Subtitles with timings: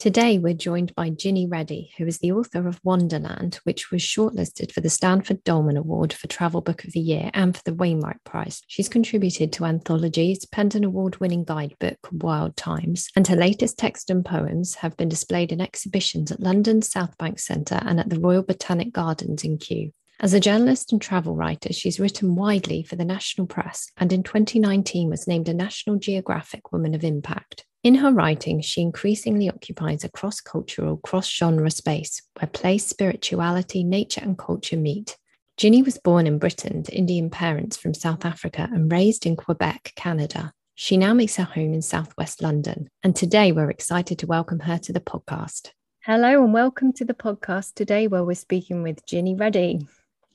[0.00, 4.70] Today, we're joined by Jini Reddy, who is the author of Wanderland, which was shortlisted
[4.70, 8.22] for the Stanford Dolman Award for Travel Book of the Year and for the Wainwright
[8.24, 8.60] Prize.
[8.66, 14.10] She's contributed to anthologies, penned an award winning guidebook, Wild Times, and her latest text
[14.10, 18.42] and poems have been displayed in exhibitions at London's Southbank Centre and at the Royal
[18.42, 19.90] Botanic Gardens in Kew.
[20.20, 24.22] As a journalist and travel writer, she's written widely for the national press and in
[24.22, 27.64] 2019 was named a National Geographic Woman of Impact.
[27.84, 33.84] In her writing, she increasingly occupies a cross cultural, cross genre space where place, spirituality,
[33.84, 35.18] nature, and culture meet.
[35.58, 39.92] Jini was born in Britain to Indian parents from South Africa and raised in Quebec,
[39.96, 40.54] Canada.
[40.74, 44.78] She now makes her home in southwest London, and today we're excited to welcome her
[44.78, 45.72] to the podcast.
[46.04, 49.86] Hello, and welcome to the podcast today where we're speaking with Jini Reddy.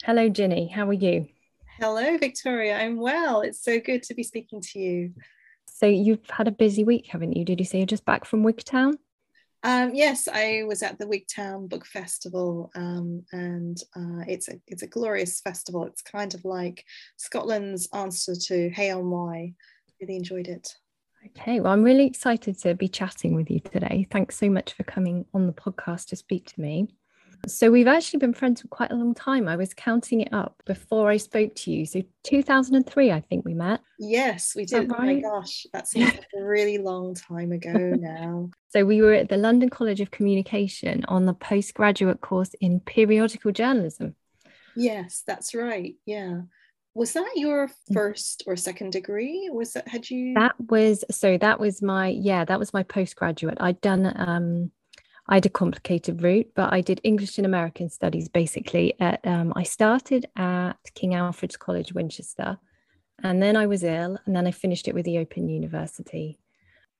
[0.03, 0.71] Hello, Jini.
[0.71, 1.25] How are you?
[1.79, 2.77] Hello, Victoria.
[2.77, 3.41] I'm well.
[3.41, 5.13] It's so good to be speaking to you.
[5.79, 7.45] So you've had a busy week, haven't you?
[7.45, 8.95] Did you say you're just back from Wigtown?
[9.63, 14.83] Um, yes, I was at the Wigtown Book Festival, um, and uh, it's a it's
[14.83, 15.85] a glorious festival.
[15.85, 16.83] It's kind of like
[17.15, 19.53] Scotland's answer to Hay-on-Wye.
[20.01, 20.75] Really enjoyed it.
[21.25, 24.05] Okay, well, I'm really excited to be chatting with you today.
[24.11, 26.89] Thanks so much for coming on the podcast to speak to me.
[27.47, 29.47] So we've actually been friends for quite a long time.
[29.47, 31.85] I was counting it up before I spoke to you.
[31.85, 33.81] So 2003, I think we met.
[33.97, 34.91] Yes, we did.
[34.91, 34.99] Right?
[34.99, 38.49] Oh my gosh, that seems like a really long time ago now.
[38.69, 43.51] so we were at the London College of Communication on the postgraduate course in periodical
[43.51, 44.15] journalism.
[44.75, 45.95] Yes, that's right.
[46.05, 46.41] Yeah.
[46.93, 47.93] Was that your mm.
[47.93, 49.49] first or second degree?
[49.51, 53.57] Was that had you That was so that was my yeah, that was my postgraduate.
[53.59, 54.71] I'd done um
[55.29, 58.99] I had a complicated route, but I did English and American studies basically.
[58.99, 62.57] At, um, I started at King Alfred's College, Winchester,
[63.21, 66.39] and then I was ill, and then I finished it with the Open University.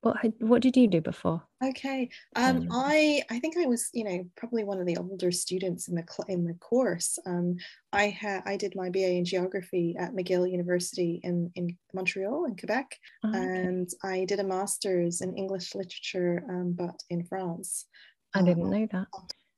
[0.01, 1.43] What what did you do before?
[1.61, 5.89] Okay, um, I I think I was you know probably one of the older students
[5.89, 7.19] in the cl- in the course.
[7.25, 7.57] Um,
[7.91, 12.55] I had I did my BA in geography at McGill University in in Montreal in
[12.55, 13.39] Quebec, oh, okay.
[13.39, 17.85] and I did a master's in English literature, um, but in France.
[18.33, 19.07] I didn't um, know that.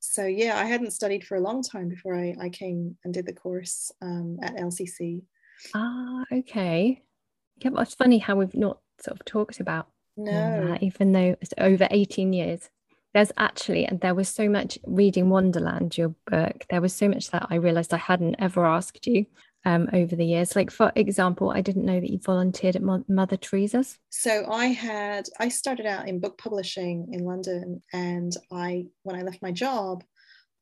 [0.00, 3.26] So yeah, I hadn't studied for a long time before I, I came and did
[3.26, 5.22] the course um, at LCC.
[5.74, 7.02] Ah, okay.
[7.58, 11.36] Yeah, but it's funny how we've not sort of talked about no, that, even though
[11.40, 12.68] it's over 18 years.
[13.14, 17.30] There's actually, and there was so much reading Wanderland, your book, there was so much
[17.30, 19.26] that I realized I hadn't ever asked you
[19.64, 20.56] um, over the years?
[20.56, 23.98] Like, for example, I didn't know that you volunteered at Mother Teresa's.
[24.10, 29.22] So I had, I started out in book publishing in London, and I, when I
[29.22, 30.04] left my job,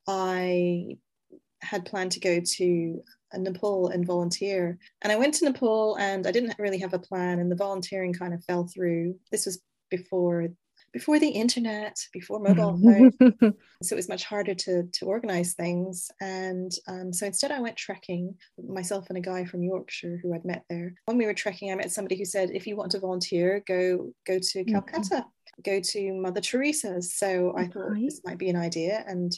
[0.09, 0.99] I
[1.63, 3.03] had planned to go to
[3.35, 4.79] Nepal and volunteer.
[5.03, 8.13] And I went to Nepal and I didn't really have a plan, and the volunteering
[8.13, 9.17] kind of fell through.
[9.31, 9.61] This was
[9.91, 10.49] before
[10.93, 13.15] before the internet, before mobile phones.
[13.83, 16.11] so it was much harder to, to organize things.
[16.21, 20.45] And um, so instead, I went trekking, myself and a guy from Yorkshire who I'd
[20.45, 20.95] met there.
[21.07, 24.13] When we were trekking, I met somebody who said, if you want to volunteer, go,
[24.27, 24.73] go to mm-hmm.
[24.73, 25.63] Calcutta, mm-hmm.
[25.65, 27.15] go to Mother Teresa's.
[27.15, 29.05] So I thought this might be an idea.
[29.07, 29.33] And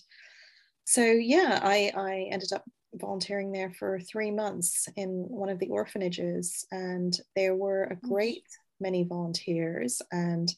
[0.85, 2.65] so, yeah, I, I ended up
[2.95, 6.67] volunteering there for three months in one of the orphanages.
[6.71, 8.45] And there were a great
[8.81, 10.53] many volunteers and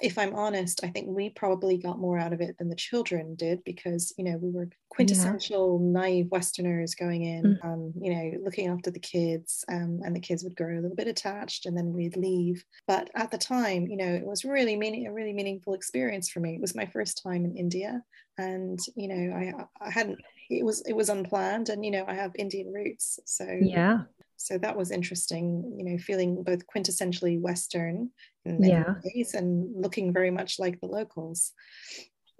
[0.00, 3.34] if I'm honest, I think we probably got more out of it than the children
[3.34, 6.00] did because, you know, we were quintessential yeah.
[6.00, 7.64] naive Westerners going in, mm.
[7.64, 10.96] um, you know, looking after the kids, um, and the kids would grow a little
[10.96, 12.64] bit attached and then we'd leave.
[12.86, 16.40] But at the time, you know, it was really meaning a really meaningful experience for
[16.40, 16.54] me.
[16.54, 18.02] It was my first time in India,
[18.38, 19.52] and you know, I
[19.84, 20.18] I hadn't.
[20.48, 24.02] It was it was unplanned, and you know, I have Indian roots, so yeah
[24.36, 28.10] so that was interesting you know feeling both quintessentially western
[28.44, 28.94] in many yeah.
[29.04, 31.52] ways and looking very much like the locals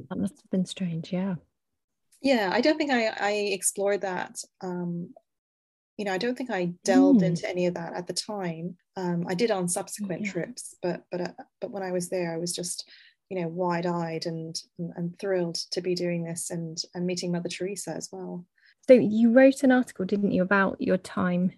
[0.08, 1.34] that must have been strange yeah
[2.22, 5.12] yeah i don't think i i explored that um
[5.96, 7.26] you know i don't think i delved mm.
[7.26, 10.30] into any of that at the time um i did on subsequent yeah.
[10.30, 12.88] trips but but uh, but when i was there i was just
[13.30, 14.60] you know wide-eyed and
[14.96, 18.44] and thrilled to be doing this and and meeting mother teresa as well
[18.86, 21.52] so you wrote an article didn't you about your time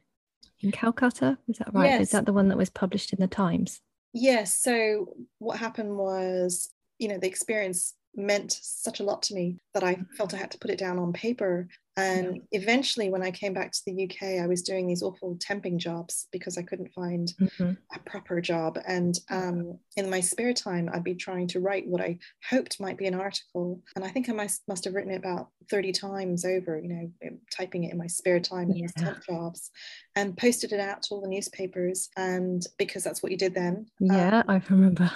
[0.61, 1.39] in Calcutta.
[1.49, 1.87] Is that right?
[1.87, 2.01] Yes.
[2.03, 3.81] Is that the one that was published in the Times?
[4.13, 4.59] Yes.
[4.59, 9.85] So what happened was, you know, the experience meant such a lot to me that
[9.85, 11.69] I felt I had to put it down on paper.
[11.97, 15.79] And eventually, when I came back to the UK, I was doing these awful temping
[15.79, 17.73] jobs because I couldn't find mm-hmm.
[17.93, 18.79] a proper job.
[18.87, 22.19] And um, in my spare time, I'd be trying to write what I
[22.49, 23.83] hoped might be an article.
[23.97, 27.31] And I think I must, must have written it about 30 times over, you know,
[27.51, 28.83] typing it in my spare time in yeah.
[28.83, 29.71] these temp jobs
[30.15, 32.11] and posted it out to all the newspapers.
[32.17, 33.87] And because that's what you did then.
[33.99, 35.11] Yeah, um, I remember.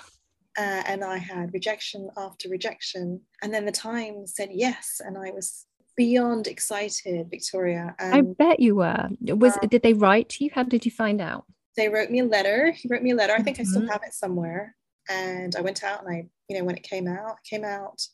[0.59, 3.21] Uh, and I had rejection after rejection.
[3.43, 5.67] And then the Times said yes, and I was
[5.97, 7.95] beyond excited, Victoria.
[7.99, 9.09] I bet you were.
[9.21, 10.51] Was um, did they write to you?
[10.53, 11.45] How did you find out?
[11.77, 12.71] They wrote me a letter.
[12.73, 13.33] He wrote me a letter.
[13.33, 13.63] I think mm-hmm.
[13.63, 13.91] I still mm-hmm.
[13.91, 14.77] have it somewhere.
[15.09, 18.07] And I went out and I, you know, when it came out, it came out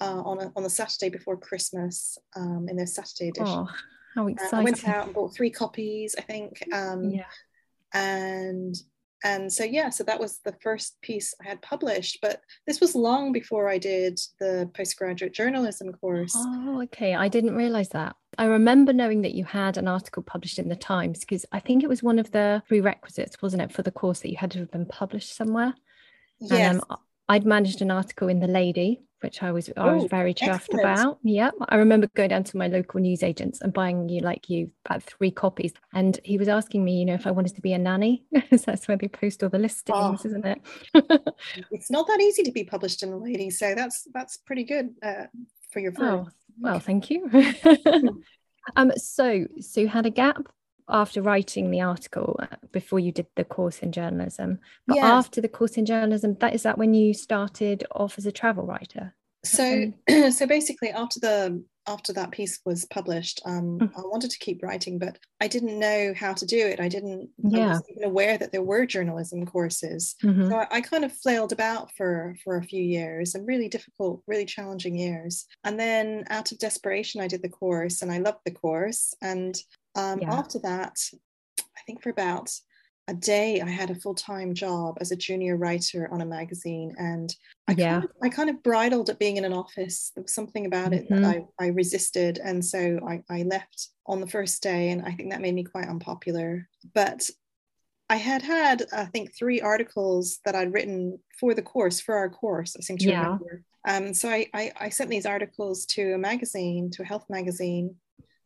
[0.00, 3.46] uh, on a, on the Saturday before Christmas um, in their Saturday edition.
[3.46, 3.68] Oh,
[4.14, 4.58] how exciting!
[4.58, 6.14] Uh, I went out and bought three copies.
[6.18, 6.62] I think.
[6.72, 7.24] Um, yeah.
[7.94, 8.74] And
[9.24, 12.94] and so yeah so that was the first piece i had published but this was
[12.94, 16.34] long before i did the postgraduate journalism course.
[16.36, 17.14] Oh okay.
[17.14, 18.16] I didn't realize that.
[18.38, 21.82] I remember knowing that you had an article published in the times because i think
[21.82, 24.58] it was one of the prerequisites wasn't it for the course that you had to
[24.60, 25.74] have been published somewhere?
[26.38, 26.74] Yes.
[26.74, 26.98] Um,
[27.28, 30.68] i'd managed an article in the lady which I was I was oh, very chuffed
[30.68, 30.80] excellent.
[30.80, 31.18] about.
[31.22, 35.02] Yeah, I remember going down to my local newsagents and buying you like you about
[35.02, 37.78] three copies, and he was asking me, you know, if I wanted to be a
[37.78, 38.24] nanny.
[38.50, 40.18] so that's where they post all the listings, oh.
[40.24, 40.60] isn't it?
[41.70, 44.94] it's not that easy to be published in the lady, so that's that's pretty good
[45.02, 45.26] uh,
[45.70, 46.26] for your firm.
[46.26, 46.28] Oh,
[46.60, 47.30] well, thank you.
[48.76, 50.48] um, so Sue had a gap
[50.88, 55.06] after writing the article uh, before you did the course in journalism but yeah.
[55.06, 58.64] after the course in journalism that is that when you started off as a travel
[58.64, 59.92] writer so
[60.30, 63.90] so basically after the after that piece was published um, mm.
[63.96, 67.28] i wanted to keep writing but i didn't know how to do it i didn't
[67.38, 67.66] yeah.
[67.66, 70.48] i wasn't even aware that there were journalism courses mm-hmm.
[70.48, 74.22] so I, I, kind of flailed about for for a few years and really difficult
[74.26, 78.40] really challenging years and then out of desperation i did the course and i loved
[78.44, 79.56] the course and
[79.96, 80.32] um, yeah.
[80.32, 80.96] After that,
[81.58, 82.50] I think for about
[83.08, 86.94] a day, I had a full time job as a junior writer on a magazine,
[86.98, 87.34] and
[87.68, 90.12] I yeah, kind of, I kind of bridled at being in an office.
[90.14, 91.22] There was something about it mm-hmm.
[91.22, 95.12] that I, I resisted, and so I, I left on the first day, and I
[95.12, 96.68] think that made me quite unpopular.
[96.94, 97.28] But
[98.08, 102.30] I had had, I think, three articles that I'd written for the course, for our
[102.30, 103.22] course, I seem to yeah.
[103.22, 103.62] remember.
[103.88, 107.94] Um, so I, I, I, sent these articles to a magazine, to a health magazine,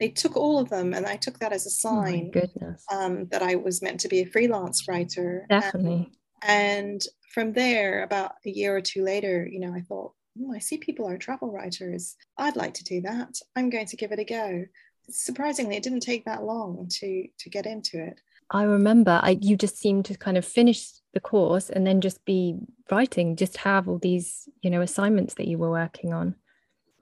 [0.01, 3.27] they took all of them and i took that as a oh sign oh um,
[3.27, 6.11] that i was meant to be a freelance writer definitely.
[6.43, 7.03] and, and,
[7.33, 10.13] from there about a year or two later you know i thought
[10.43, 12.17] oh, i see people are travel writers.
[12.39, 13.39] I'd like to do that.
[13.57, 14.65] I'm going to give it a go.
[15.09, 18.21] Surprisingly it didn't take that long to to get into it.
[18.51, 22.25] I remember I, you just seemed to kind of finish the course and then just
[22.25, 22.57] be
[22.91, 26.37] writing just have all these you know assignments that you were working on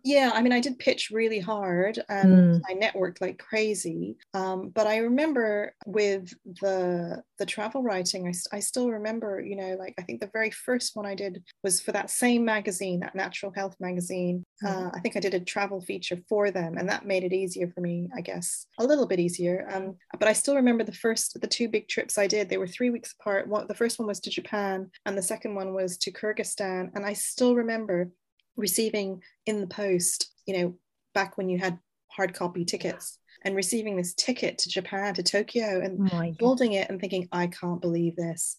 [0.04, 2.60] yeah i mean i did pitch really hard and mm.
[2.68, 8.60] i networked like crazy um, but i remember with the the travel writing I, I
[8.60, 11.92] still remember you know like i think the very first one i did was for
[11.92, 14.68] that same magazine that natural health magazine mm.
[14.68, 17.70] uh, i think i did a travel feature for them and that made it easier
[17.74, 21.40] for me i guess a little bit easier um, but i still remember the first
[21.40, 24.08] the two big trips i did they were three weeks apart one, the first one
[24.08, 28.10] was to japan and the second one was to kyrgyzstan and i still remember
[28.58, 30.74] receiving in the post, you know,
[31.14, 31.78] back when you had
[32.08, 36.90] hard copy tickets and receiving this ticket to Japan, to Tokyo, and oh holding it
[36.90, 38.56] and thinking, I can't believe this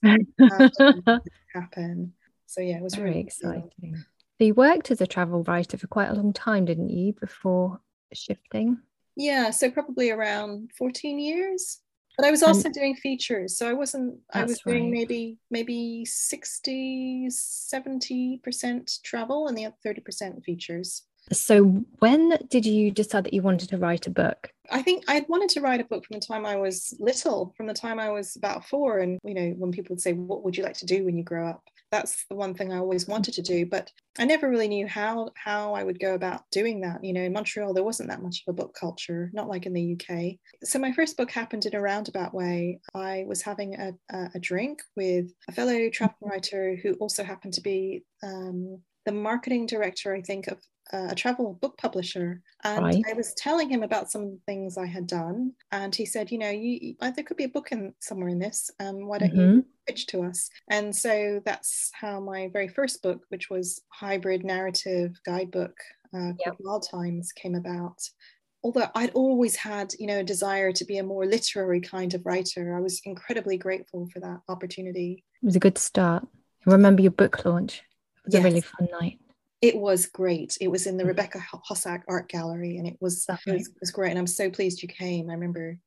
[1.53, 2.13] happen.
[2.47, 3.69] So yeah, it was very really exciting.
[3.81, 3.93] Cool.
[4.39, 7.81] So you worked as a travel writer for quite a long time, didn't you, before
[8.13, 8.77] shifting?
[9.17, 11.81] Yeah, so probably around 14 years
[12.19, 14.91] but i was also and, doing features so i wasn't i was doing right.
[14.91, 23.23] maybe maybe 60 70% travel and the other 30% features so when did you decide
[23.23, 26.05] that you wanted to write a book I think I'd wanted to write a book
[26.05, 28.99] from the time I was little, from the time I was about four.
[28.99, 31.23] And, you know, when people would say, What would you like to do when you
[31.23, 31.63] grow up?
[31.91, 33.65] That's the one thing I always wanted to do.
[33.65, 37.03] But I never really knew how how I would go about doing that.
[37.03, 39.73] You know, in Montreal, there wasn't that much of a book culture, not like in
[39.73, 40.35] the UK.
[40.63, 42.79] So my first book happened in a roundabout way.
[42.93, 47.53] I was having a, a, a drink with a fellow travel writer who also happened
[47.55, 50.59] to be um, the marketing director, I think, of
[50.91, 53.03] a travel book publisher and right.
[53.09, 56.31] i was telling him about some of the things i had done and he said
[56.31, 59.31] you know you there could be a book in somewhere in this um, why don't
[59.31, 59.39] mm-hmm.
[59.57, 64.43] you pitch to us and so that's how my very first book which was hybrid
[64.43, 65.77] narrative guidebook
[66.15, 66.55] uh, yep.
[66.59, 68.01] wild times came about
[68.63, 72.25] although I'd always had, you know, a desire to be a more literary kind of
[72.25, 75.23] writer, I was incredibly grateful for that opportunity.
[75.41, 76.27] It was a good start.
[76.67, 77.77] I remember your book launch.
[77.77, 78.41] It was yes.
[78.41, 79.19] a really fun night.
[79.61, 80.57] It was great.
[80.61, 81.09] It was in the mm-hmm.
[81.09, 84.11] Rebecca Hossack Art Gallery, and it was, it was, it was great.
[84.11, 85.29] And I'm so pleased you came.
[85.29, 85.77] I remember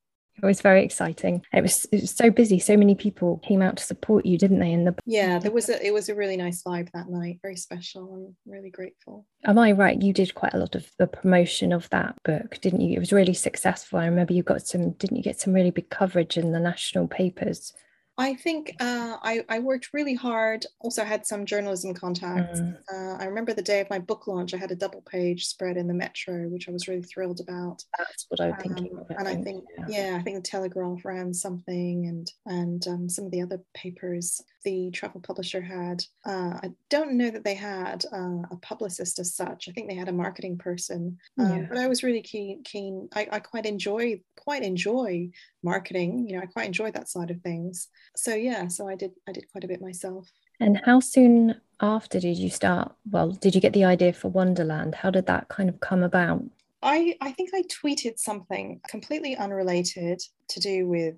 [0.43, 1.45] it was very exciting.
[1.53, 2.59] It was, it was so busy.
[2.59, 4.73] So many people came out to support you, didn't they?
[4.73, 7.41] In the yeah, there was a it was a really nice vibe that night.
[7.43, 8.35] Very special.
[8.47, 9.27] I'm really grateful.
[9.45, 10.01] Am I right?
[10.01, 12.97] You did quite a lot of the promotion of that book, didn't you?
[12.97, 13.99] It was really successful.
[13.99, 14.93] I remember you got some.
[14.93, 17.75] Didn't you get some really big coverage in the national papers?
[18.19, 20.67] I think uh, I, I, worked really hard.
[20.81, 22.61] Also, had some journalism contacts.
[22.61, 22.77] Mm.
[22.93, 25.79] Uh, I remember the day of my book launch, I had a double page spread
[25.79, 27.83] in the Metro, which I was really thrilled about.
[27.97, 28.91] That's what I was thinking.
[28.99, 30.11] Um, and I think, yeah.
[30.11, 30.17] yeah.
[30.19, 34.91] I think the Telegraph ran something, and and um, some of the other papers the
[34.91, 36.05] travel publisher had.
[36.25, 39.69] Uh, I don't know that they had uh, a publicist as such.
[39.69, 41.67] I think they had a marketing person, um, yeah.
[41.69, 42.63] but I was really keen.
[42.65, 43.09] Keen.
[43.15, 45.31] I, I quite enjoy quite enjoy
[45.63, 46.27] marketing.
[46.29, 47.89] You know, I quite enjoy that side of things.
[48.17, 50.29] So yeah, so I did I did quite a bit myself.
[50.61, 52.95] And how soon after did you start?
[53.11, 54.95] Well, did you get the idea for Wanderland?
[54.95, 56.45] How did that kind of come about?
[56.83, 61.17] I, I think I tweeted something completely unrelated to do with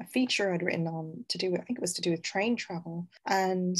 [0.00, 2.22] a feature I'd written on to do with, I think it was to do with
[2.22, 3.06] train travel.
[3.26, 3.76] And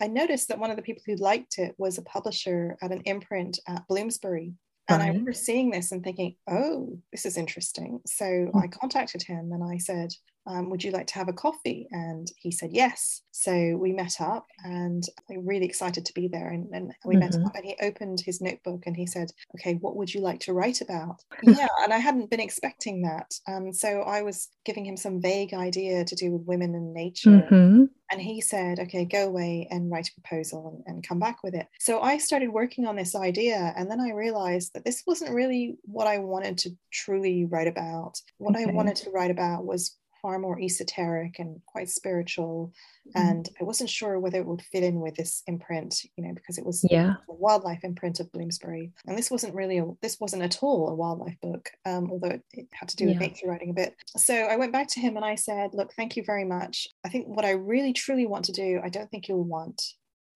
[0.00, 3.02] I noticed that one of the people who liked it was a publisher at an
[3.04, 4.54] imprint at Bloomsbury.
[4.90, 8.00] And I remember seeing this and thinking, oh, this is interesting.
[8.06, 8.58] So mm-hmm.
[8.58, 10.14] I contacted him and I said,
[10.48, 11.86] um, would you like to have a coffee?
[11.90, 13.22] And he said yes.
[13.32, 16.48] So we met up and I'm really excited to be there.
[16.48, 17.20] And, and we mm-hmm.
[17.20, 20.40] met up and he opened his notebook and he said, okay, what would you like
[20.40, 21.22] to write about?
[21.42, 21.68] yeah.
[21.82, 23.32] And I hadn't been expecting that.
[23.46, 27.46] Um, so I was giving him some vague idea to do with women and nature.
[27.50, 27.84] Mm-hmm.
[28.10, 31.54] And he said, okay, go away and write a proposal and, and come back with
[31.54, 31.66] it.
[31.78, 33.74] So I started working on this idea.
[33.76, 38.18] And then I realized that this wasn't really what I wanted to truly write about.
[38.38, 38.64] What okay.
[38.66, 42.72] I wanted to write about was far more esoteric and quite spiritual.
[43.08, 43.28] Mm-hmm.
[43.28, 46.58] And I wasn't sure whether it would fit in with this imprint, you know, because
[46.58, 47.14] it was yeah.
[47.28, 48.92] a wildlife imprint of Bloomsbury.
[49.06, 52.42] And this wasn't really, a, this wasn't at all a wildlife book, um, although it,
[52.52, 53.26] it, had to do with yeah.
[53.28, 53.94] nature writing a bit.
[54.16, 56.88] So I went back to him and I said, look, thank you very much.
[57.04, 59.82] I think what I really truly want to do, I don't think you'll want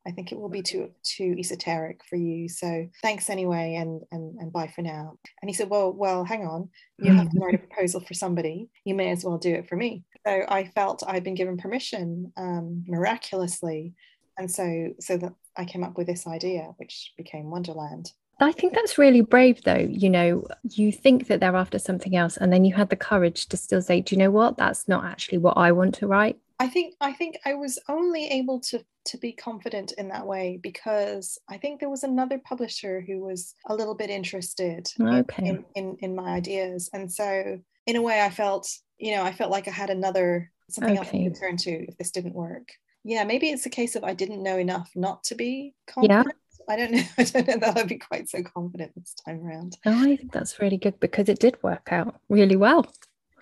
[0.07, 2.49] I think it will be too too esoteric for you.
[2.49, 5.19] So thanks anyway, and and and bye for now.
[5.41, 8.69] And he said, well, well, hang on, you have to write a proposal for somebody.
[8.85, 10.05] You may as well do it for me.
[10.27, 13.95] So I felt I'd been given permission um, miraculously,
[14.39, 18.13] and so so that I came up with this idea, which became Wanderland.
[18.41, 19.87] I think that's really brave, though.
[19.89, 23.47] You know, you think that they're after something else, and then you had the courage
[23.49, 24.57] to still say, "Do you know what?
[24.57, 28.29] That's not actually what I want to write." I think I think I was only
[28.29, 33.01] able to to be confident in that way because I think there was another publisher
[33.01, 35.45] who was a little bit interested okay.
[35.45, 36.89] in, in, in my ideas.
[36.93, 40.53] And so in a way I felt, you know, I felt like I had another
[40.71, 41.25] something okay.
[41.25, 42.69] else to turn to if this didn't work.
[43.03, 46.29] Yeah, maybe it's a case of I didn't know enough not to be confident.
[46.29, 46.33] Yeah.
[46.73, 47.03] I don't know.
[47.19, 49.79] I don't know that I'd be quite so confident this time around.
[49.85, 52.87] Oh, I think that's really good because it did work out really well.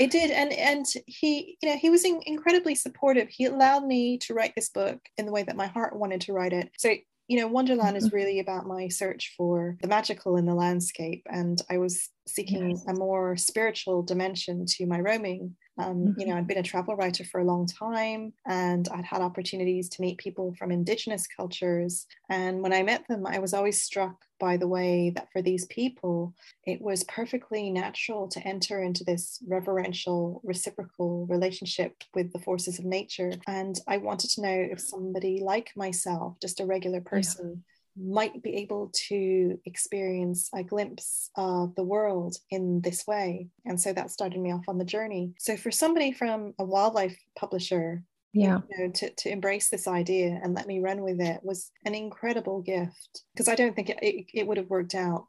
[0.00, 3.28] It did, and and he, you know, he was in, incredibly supportive.
[3.28, 6.32] He allowed me to write this book in the way that my heart wanted to
[6.32, 6.70] write it.
[6.78, 6.94] So
[7.28, 7.96] you know, Wanderland mm-hmm.
[7.96, 12.70] is really about my search for the magical in the landscape, and I was seeking
[12.70, 12.84] yes.
[12.88, 16.20] a more spiritual dimension to my roaming um, mm-hmm.
[16.20, 19.88] You know, I'd been a travel writer for a long time and I'd had opportunities
[19.90, 22.06] to meet people from Indigenous cultures.
[22.28, 25.66] And when I met them, I was always struck by the way that for these
[25.66, 26.34] people,
[26.66, 32.84] it was perfectly natural to enter into this reverential, reciprocal relationship with the forces of
[32.84, 33.32] nature.
[33.46, 38.42] And I wanted to know if somebody like myself, just a regular person, yeah might
[38.42, 43.48] be able to experience a glimpse of the world in this way.
[43.64, 45.32] And so that started me off on the journey.
[45.38, 50.38] So for somebody from a wildlife publisher, yeah you know, to, to embrace this idea
[50.42, 53.98] and let me run with it was an incredible gift because I don't think it,
[54.00, 55.26] it, it would have worked out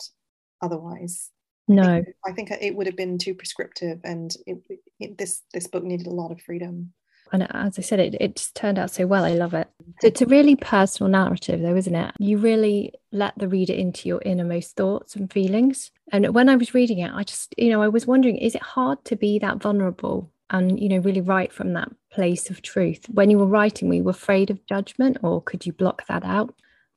[0.61, 1.31] otherwise.
[1.67, 4.57] No, I think, it would have been too prescriptive, and it,
[4.99, 6.91] it, this this book needed a lot of freedom
[7.31, 9.23] and as I said, it, it just turned out so well.
[9.23, 9.69] I love it.
[10.01, 12.13] So it's a really personal narrative, though, isn't it?
[12.19, 15.91] You really let the reader into your innermost thoughts and feelings.
[16.11, 18.61] And when I was reading it, I just, you know, I was wondering, is it
[18.61, 23.05] hard to be that vulnerable and, you know, really write from that place of truth?
[23.09, 26.53] When you were writing, were you afraid of judgment or could you block that out?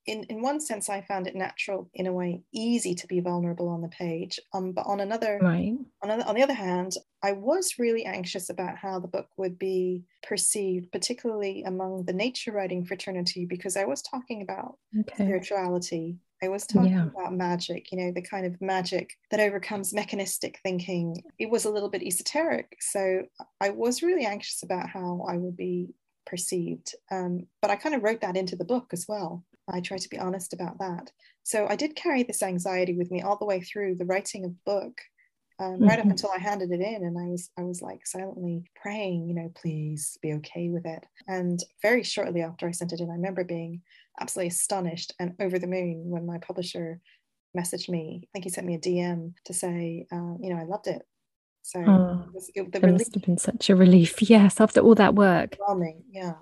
[0.06, 3.68] In, in one sense, I found it natural, in a way, easy to be vulnerable
[3.68, 4.38] on the page.
[4.52, 5.74] Um, but on another, right.
[6.02, 10.04] on, on the other hand, I was really anxious about how the book would be
[10.22, 15.24] perceived, particularly among the nature writing fraternity, because I was talking about okay.
[15.24, 16.18] spirituality.
[16.42, 17.06] I was talking yeah.
[17.06, 21.22] about magic, you know, the kind of magic that overcomes mechanistic thinking.
[21.38, 22.76] It was a little bit esoteric.
[22.80, 23.22] So
[23.60, 25.94] I was really anxious about how I would be
[26.26, 26.94] perceived.
[27.10, 29.44] Um, but I kind of wrote that into the book as well.
[29.68, 31.10] I try to be honest about that.
[31.42, 34.52] So I did carry this anxiety with me all the way through the writing of
[34.52, 34.98] the book.
[35.60, 36.10] Um, right up Mhm.
[36.10, 39.52] until I handed it in, and I was I was like silently praying, you know,
[39.54, 41.06] please be okay with it.
[41.28, 43.82] And very shortly after I sent it in, I remember being
[44.20, 47.00] absolutely astonished and over the moon when my publisher
[47.56, 48.22] messaged me.
[48.24, 51.02] I think he sent me a DM to say, um, you know, I loved it.
[51.62, 54.22] So Oh, it was, it, the That relief must have been such a relief.
[54.22, 55.56] Yes, after all that work.
[56.10, 56.34] Yeah.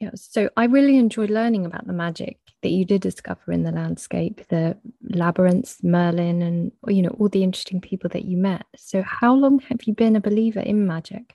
[0.00, 3.72] Yeah, so I really enjoyed learning about the magic that you did discover in the
[3.72, 8.66] landscape, the labyrinths, Merlin, and you know all the interesting people that you met.
[8.76, 11.34] So, how long have you been a believer in magic?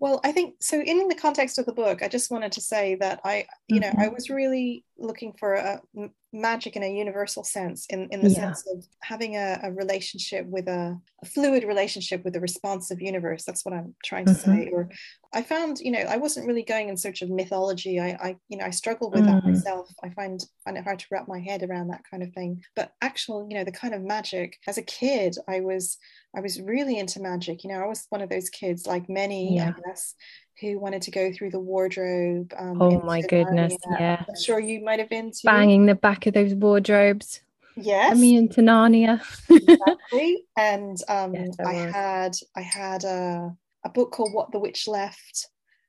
[0.00, 0.80] Well, I think so.
[0.80, 3.92] In the context of the book, I just wanted to say that I, you know,
[3.96, 4.14] I Mhm.
[4.14, 8.40] was really looking for a m- magic in a universal sense, in in the Yeah.
[8.52, 13.44] sense of having a, a relationship with a, a fluid relationship with a responsive universe.
[13.44, 14.44] That's what I'm trying to Mhm.
[14.44, 14.70] say.
[14.72, 14.88] Or
[15.34, 17.98] I found, you know, I wasn't really going in search of mythology.
[18.00, 19.52] I, I you know, I struggle with that Mm.
[19.52, 19.88] myself.
[20.02, 22.62] I find find it hard to wrap my head around that kind of thing.
[22.76, 24.58] But actual, you know, the kind of magic.
[24.66, 25.98] As a kid, I was
[26.34, 27.62] I was really into magic.
[27.62, 29.72] You know, I was one of those kids, like many, Yeah.
[29.76, 30.14] I guess,
[30.60, 32.52] who wanted to go through the wardrobe.
[32.56, 34.00] Um, Oh my goodness, Narnia.
[34.00, 34.24] yeah.
[34.28, 35.44] I'm sure you might have been too.
[35.46, 37.40] Banging the back of those wardrobes.
[37.76, 39.20] Yes, Let me into Narnia.
[39.50, 40.44] exactly.
[40.58, 41.92] And um, Yes, I I was.
[41.94, 45.48] had I had a a book called What the Witch Left.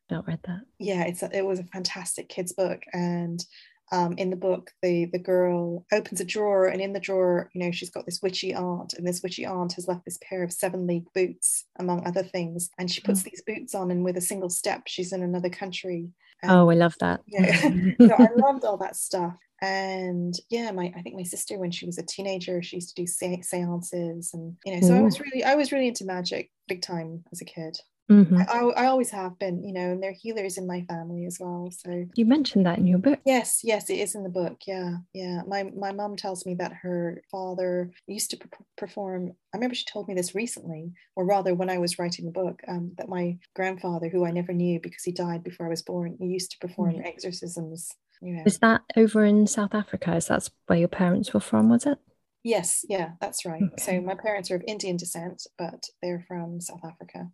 [0.10, 0.62] Not read that.
[0.80, 3.44] Yeah, it's a, it was a fantastic kids book, and
[3.92, 7.64] um, in the book, the the girl opens a drawer, and in the drawer, you
[7.64, 10.52] know, she's got this witchy aunt, and this witchy aunt has left this pair of
[10.54, 13.30] seven league boots, among other things, and she puts Oh.
[13.30, 16.10] these boots on, and with a single step, she's in another country.
[16.44, 17.22] Oh, I love that.
[17.28, 17.62] Yeah.
[17.62, 19.36] so I loved all that stuff.
[19.62, 23.02] And yeah, my I think my sister when she was a teenager, she used to
[23.02, 26.52] do se- seances, and you know, so I was really I was really into magic
[26.68, 27.78] big time as a kid.
[28.12, 28.46] Mhm.
[28.50, 31.38] I, I, always have been, you know, and there are healers in my family as
[31.40, 31.72] well.
[31.72, 33.20] So You mentioned that in your book.
[33.26, 34.58] yes, yes, it is in the book.
[34.68, 35.42] Yeah, yeah.
[35.48, 39.32] My my mom tells me that her father used to per- perform.
[39.54, 42.62] I remember she told me this recently, or rather, when I was writing the book,
[42.68, 46.18] um, that my grandfather, who I never knew because he died before I was born,
[46.20, 47.06] he used to perform Mm.
[47.08, 47.90] exorcisms.
[48.22, 48.44] Yeah.
[48.46, 50.16] Is that over in South Africa?
[50.16, 51.70] Is that where your parents were from?
[51.70, 51.98] Was it?
[52.44, 53.64] Yes, yeah, that's right.
[53.80, 57.32] So my parents are of Indian descent, but they're from South Africa.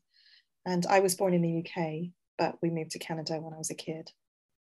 [0.69, 3.71] And I was born in the UK, but we moved to Canada when I was
[3.71, 4.11] a kid.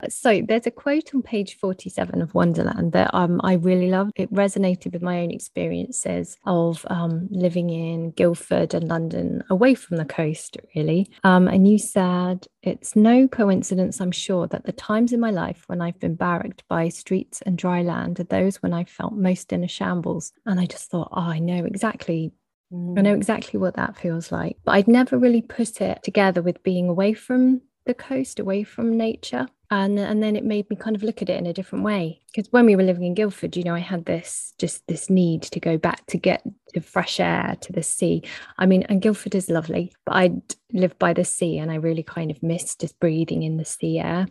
[0.10, 4.12] So there's a quote on page 47 of Wanderland that um, I really loved.
[4.18, 9.98] It resonated with my own experiences of um, living in Guildford and London, away from
[9.98, 11.10] the coast, really.
[11.24, 15.64] Um, and you said, It's no coincidence, I'm sure, that the times in my life
[15.68, 19.54] when I've been barracked by streets and dry land are those when I felt most
[19.54, 20.34] in a shambles.
[20.46, 22.34] And I just thought, Oh, I know exactly
[22.72, 26.64] I know exactly what that feels like, but I'd never really put it together with
[26.64, 29.48] being away from the coast, away from nature.
[29.72, 32.22] And, and then it made me kind of look at it in a different way.
[32.28, 35.44] Because when we were living in Guildford, you know, I had this just this need
[35.44, 38.24] to go back to get to fresh air, to the sea.
[38.58, 40.32] I mean, and Guildford is lovely, but I
[40.72, 44.00] live by the sea and I really kind of miss just breathing in the sea
[44.00, 44.28] air.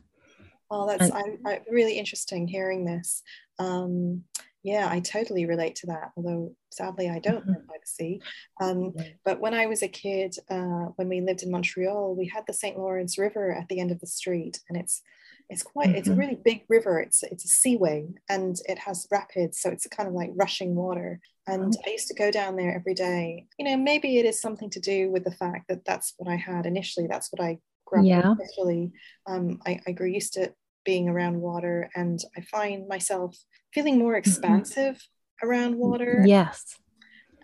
[0.70, 3.22] Oh, that's And- I, I, really interesting hearing this.
[3.58, 4.24] Um,
[4.64, 6.10] yeah, I totally relate to that.
[6.16, 8.20] Although sadly, I don't live by the sea.
[8.60, 12.44] Um, but when I was a kid, uh, when we lived in Montreal, we had
[12.46, 12.76] the St.
[12.78, 15.02] Lawrence River at the end of the street, and it's
[15.50, 16.18] it's quite it's a Mhm.
[16.18, 16.98] really big river.
[16.98, 21.20] It's it's a seaway, and it has rapids, so it's kind of like rushing water.
[21.46, 23.46] And I used to go down there every day.
[23.58, 26.36] You know, maybe it is something to do with the fact that that's what I
[26.36, 27.06] had initially.
[27.06, 28.30] That's what I grew up Yeah.
[28.30, 28.92] with initially.
[29.26, 30.54] Um, I, I grew used to
[30.86, 33.36] being around water, and I find myself
[33.74, 34.96] feeling more expansive
[35.42, 36.22] around water.
[36.26, 36.76] Yes.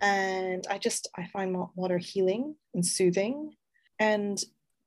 [0.01, 3.53] and i just i find water healing and soothing.
[3.99, 4.37] And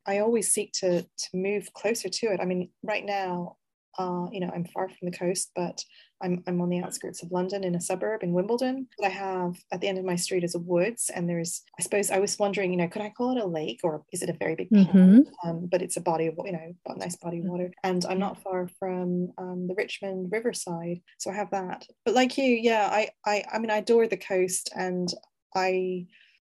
[0.07, 2.41] i always seek to to move closer to it.
[2.41, 3.57] I mean right now
[3.99, 5.79] uh, you know i'm far from the coast but
[6.25, 9.55] I'm, I'm on the outskirts of london in a suburb in wimbledon what i have
[9.73, 12.39] at the end of my street is a woods and there's i suppose i was
[12.39, 14.71] wondering you know could i call it a lake or is it a very big
[14.71, 15.25] pond Mhm.
[15.45, 18.19] um, but it's a body of you know a nice body of water and i'm
[18.19, 22.89] not far from um, the richmond riverside so i have that but like you yeah
[22.91, 25.13] i i, I mean i adore the coast and
[25.55, 26.07] i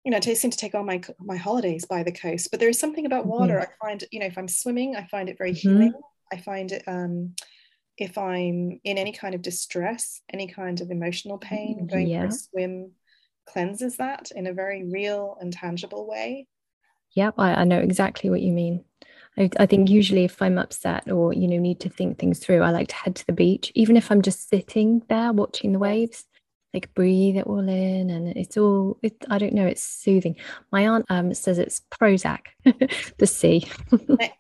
[0.08, 2.78] you know, I seem to take all my my holidays by the coast, but there's
[2.78, 3.60] something about water.
[3.60, 5.58] I find, you know, if I'm swimming, I find it very Mhm.
[5.64, 5.94] healing.
[6.32, 7.34] I find it, um,
[7.98, 12.32] if I'm in any kind of distress, any kind of emotional pain, going for a
[12.32, 12.92] swim
[13.46, 16.48] cleanses that in a very real and tangible way.
[17.14, 18.84] Yep, I, I know exactly what you mean.
[19.38, 22.62] I, I think usually if I'm upset or you know need to think things through,
[22.62, 25.80] I like to head to the beach, even if I'm just sitting there watching the
[25.80, 26.26] waves.
[26.74, 29.00] Like breathe it all in, and it's all.
[29.02, 29.66] It, I don't know.
[29.66, 30.36] It's soothing.
[30.74, 32.48] My aunt um says it's Prozac,
[33.18, 33.66] the sea,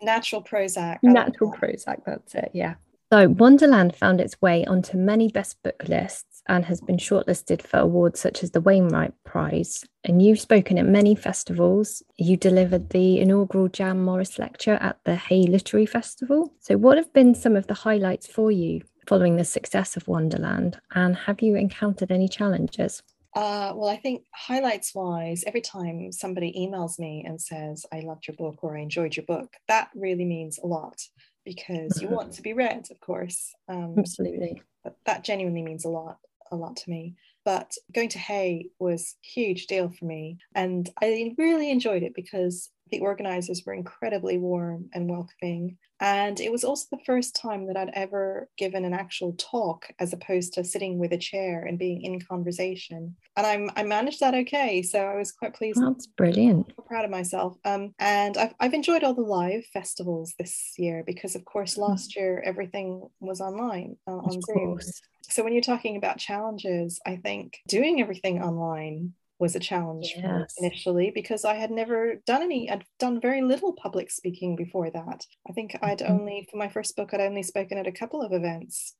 [0.02, 1.00] natural Prozac.
[1.02, 1.62] I like natural that.
[1.62, 2.02] Prozac.
[2.06, 2.52] That's it.
[2.54, 2.76] Yeah.
[3.14, 7.78] So, Wanderland found its way onto many best book lists and has been shortlisted for
[7.78, 9.86] awards such as the Wainwright Prize.
[10.04, 12.02] And you've spoken at many festivals.
[12.18, 16.52] You delivered the inaugural Jan Morris lecture at the Hay Literary Festival.
[16.60, 20.80] So, what have been some of the highlights for you following the success of Wanderland?
[20.96, 23.04] And have you encountered any challenges?
[23.36, 28.28] Uh, well, I think highlights wise, every time somebody emails me and says, I loved
[28.28, 31.02] your book or I enjoyed your book, that really means a lot
[31.46, 33.54] because you want to be read, of course.
[33.70, 34.62] Um, Absolutely.
[35.06, 36.18] That genuinely means a lot,
[36.52, 37.16] a lot to me.
[37.44, 40.40] But going to Hay was a huge deal for me.
[40.56, 45.78] And I really enjoyed it because the organizers were incredibly warm and welcoming.
[46.02, 50.12] And it was also the first time that I'd ever given an actual talk as
[50.12, 53.16] opposed to sitting with a chair and being in conversation.
[53.38, 54.82] And I'm, I managed that okay.
[54.82, 55.82] So I was quite pleased.
[55.82, 56.74] That's brilliant.
[56.78, 57.58] I'm proud of myself.
[57.64, 61.84] Um, and I've, I've enjoyed all the live festivals this year because, of course, mm-hmm.
[61.84, 64.80] last year everything was online uh, on Zoom.
[65.22, 70.56] So when you're talking about challenges, I think doing everything online was a challenge yes.
[70.60, 75.26] initially because I had never done any, I'd done very little public speaking before that.
[75.48, 76.14] I think I'd mm-hmm.
[76.14, 78.96] only, for my first book, I'd only spoken at a couple of events.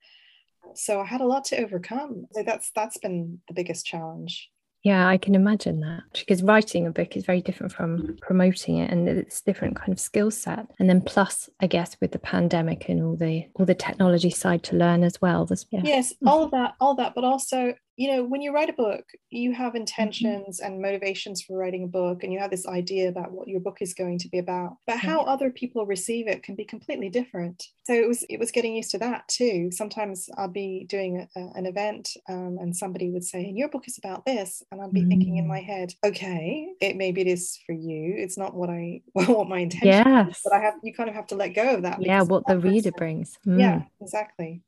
[0.74, 2.26] So I had a lot to overcome.
[2.32, 4.50] So that's that's been the biggest challenge.
[4.84, 8.92] Yeah, I can imagine that because writing a book is very different from promoting it
[8.92, 10.68] and it's different kind of skill set.
[10.78, 14.62] And then plus, I guess, with the pandemic and all the all the technology side
[14.66, 15.46] to learn as well.
[15.46, 15.82] There's, yeah.
[15.84, 19.06] Yes, all of that, all that, but also you know when you write a book
[19.30, 19.78] you have mm-hmm.
[19.78, 20.74] intentions mm-hmm.
[20.74, 23.78] and motivations for writing a book and you have this idea about what your book
[23.82, 25.30] is going to be about but how mm-hmm.
[25.30, 28.92] other people receive it can be completely different so it was it was getting used
[28.92, 33.46] to that too sometimes i'll be doing a, an event um, and somebody would say
[33.46, 35.08] and your book is about this and i'd be mm.
[35.08, 35.66] thinking in my mm.
[35.66, 39.88] head okay it maybe it is for you it's not what i what my intention
[39.88, 40.38] yes.
[40.38, 42.46] is but i have you kind of have to let go of that yeah what
[42.48, 43.60] the reader brings mm.
[43.60, 44.62] yeah exactly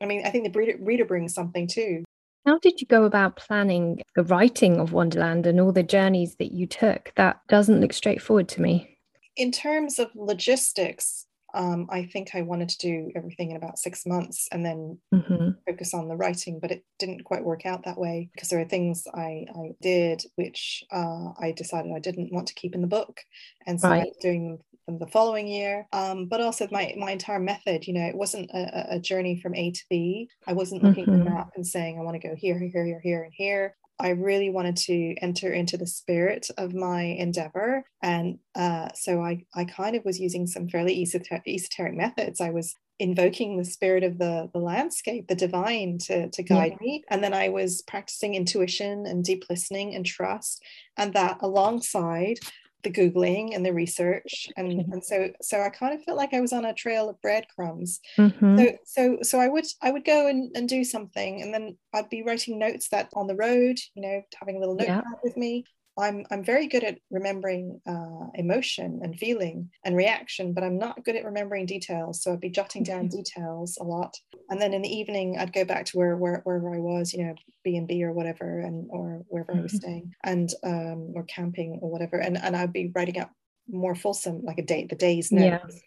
[0.00, 2.04] I mean, I think the reader, reader brings something too.
[2.48, 6.50] How did you go about planning the writing of Wanderland and all the journeys that
[6.50, 7.12] you took?
[7.16, 8.96] That doesn't look straightforward to me.
[9.36, 14.06] In terms of logistics, um, I think I wanted to do everything in about six
[14.06, 15.50] months and then mm-hmm.
[15.66, 18.64] focus on the writing, but it didn't quite work out that way because there are
[18.64, 22.86] things I, I did which uh, I decided I didn't want to keep in the
[22.86, 23.20] book.
[23.66, 24.00] And so right.
[24.00, 24.58] I was doing them
[24.88, 25.86] the following year.
[25.92, 29.54] Um, but also my, my entire method, you know, it wasn't a, a journey from
[29.54, 30.30] A to B.
[30.46, 31.20] I wasn't looking mm-hmm.
[31.20, 33.74] at the map and saying, I want to go here, here, here, here, and here.
[34.00, 37.82] I really wanted to enter into the spirit of my endeavor.
[38.00, 42.40] And uh, so I, I kind of was using some fairly esoteric, esoteric methods.
[42.40, 46.86] I was invoking the spirit of the, the landscape, the divine to, to guide yeah.
[46.86, 47.04] me.
[47.10, 50.62] And then I was practicing intuition and deep listening and trust.
[50.96, 52.38] And that alongside
[52.82, 56.40] the googling and the research and, and so so i kind of felt like i
[56.40, 58.58] was on a trail of breadcrumbs mm-hmm.
[58.58, 62.08] so so so i would i would go and, and do something and then i'd
[62.08, 65.18] be writing notes that on the road you know having a little notepad yeah.
[65.24, 65.64] with me
[65.98, 71.04] I'm I'm very good at remembering uh, emotion and feeling and reaction, but I'm not
[71.04, 72.22] good at remembering details.
[72.22, 74.16] So I'd be jotting down details a lot,
[74.48, 77.24] and then in the evening I'd go back to where, where wherever I was, you
[77.24, 77.34] know,
[77.64, 79.60] B and B or whatever, and or wherever mm-hmm.
[79.60, 79.78] I was mm-hmm.
[79.78, 83.30] staying, and um, or camping or whatever, and and I'd be writing up
[83.68, 85.82] more fulsome, like a date, the day's notes,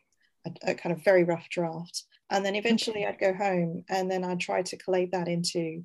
[0.46, 0.52] yeah.
[0.68, 3.06] a, a, kind of very rough draft, and then eventually.
[3.06, 5.84] I'd go home, and then I'd try to collate that into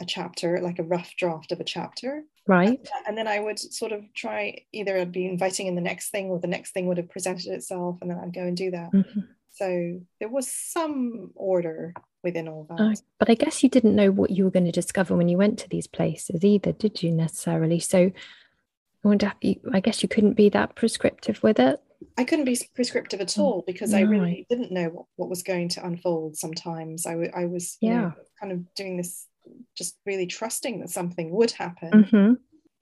[0.00, 2.22] a chapter, like a rough draft of a chapter.
[2.48, 2.80] Right.
[3.06, 6.30] And, then I would sort of try either I'd be inviting in the next thing
[6.30, 8.90] or the next thing would have presented itself and then I'd go and do that.
[8.90, 9.20] Mm-hmm.
[9.52, 13.02] So there was some order within all that.
[13.18, 15.58] But I guess you didn't know what you were going to discover when you went
[15.58, 17.80] to these places either, did you necessarily?
[17.80, 18.10] So
[19.04, 19.32] I wonder,
[19.72, 21.80] I guess you couldn't be that prescriptive with it.
[22.16, 23.98] I couldn't be prescriptive at mm, all because no.
[23.98, 27.06] I really didn't know what, what was going to unfold sometimes.
[27.06, 28.00] I, w- I was yeah.
[28.00, 29.26] Know, kind of doing this
[29.76, 32.32] just really trusting that something would happen, mm-hmm.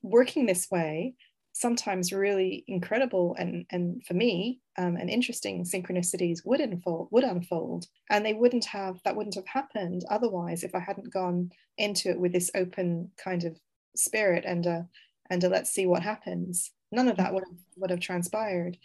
[0.03, 1.15] working this way,
[1.57, 7.87] sometimes really incredible and and for me um, and interesting synchronicities would unfold would unfold
[8.11, 12.21] and they wouldn't have that wouldn't have happened otherwise if I hadn't gone into it
[12.21, 13.59] with this open kind of
[13.97, 14.87] spirit and a
[15.31, 18.77] and a let's see what happens none of that would have, would have transpired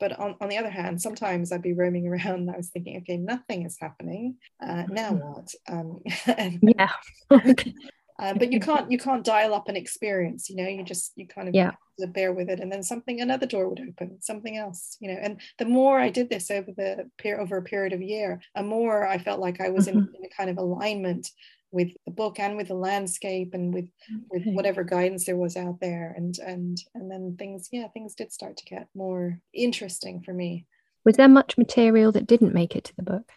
[0.00, 2.98] but on, on the other hand, sometimes I'd be roaming around and I was thinking,
[2.98, 4.36] okay, nothing is happening.
[4.62, 5.28] Uh, now mm-hmm.
[5.28, 5.54] what?
[5.68, 6.00] Um,
[6.78, 6.90] yeah.
[8.20, 10.68] um, but you can't you can't dial up an experience, you know.
[10.68, 11.72] You just you kind of yeah.
[12.08, 15.18] bear with it, and then something another door would open, something else, you know.
[15.20, 17.08] And the more I did this over the
[17.38, 19.98] over a period of a year, the more I felt like I was mm-hmm.
[19.98, 21.30] in, in a kind of alignment
[21.70, 23.88] with the book and with the landscape and with
[24.30, 28.32] with whatever guidance there was out there and and and then things yeah things did
[28.32, 30.66] start to get more interesting for me
[31.04, 33.32] was there much material that didn't make it to the book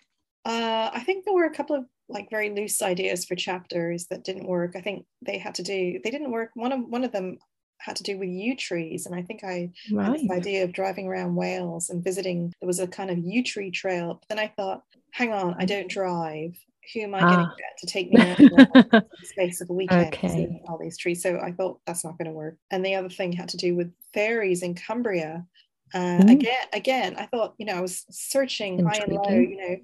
[0.46, 4.24] Uh, I think there were a couple of like very loose ideas for chapters that
[4.24, 4.76] didn't work.
[4.76, 6.50] I think they had to do they didn't work.
[6.56, 7.38] One of one of them
[7.80, 10.06] had to do with yew trees, and I think I right.
[10.06, 12.54] had this idea of driving around Wales and visiting.
[12.60, 14.20] There was a kind of yew tree trail.
[14.20, 16.58] But then I thought, hang on, I don't drive.
[16.94, 17.36] Who am I ah.
[17.36, 18.38] going to get to take me out
[18.92, 20.62] the space of a weekend okay.
[20.68, 21.22] all these trees?
[21.22, 22.58] So I thought that's not going to work.
[22.72, 25.46] And the other thing had to do with fairies in Cumbria.
[25.94, 26.32] Uh, mm.
[26.32, 29.76] Again, again, I thought you know I was searching high and low, you know,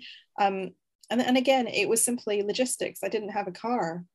[0.45, 0.71] um,
[1.09, 3.01] and and again it was simply logistics.
[3.03, 4.05] I didn't have a car,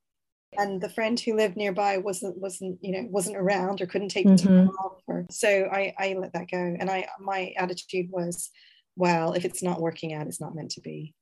[0.59, 4.27] and the friend who lived nearby wasn't wasn't you know wasn't around or couldn't take
[4.27, 4.47] mm-hmm.
[4.47, 8.51] time off or so I I let that go and I my attitude was
[8.97, 11.15] well if it's not working out it's not meant to be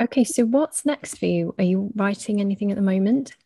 [0.00, 3.36] okay so what's next for you are you writing anything at the moment